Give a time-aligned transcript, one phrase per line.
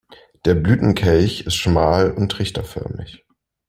[0.45, 3.23] Der Blütenkelch ist schmal und trichterförmig.